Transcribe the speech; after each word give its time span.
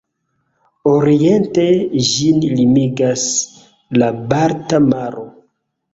Oriente 0.91 1.65
ĝin 2.09 2.41
limigas 2.61 3.27
la 4.03 4.11
Balta 4.33 4.85
Maro. 4.91 5.29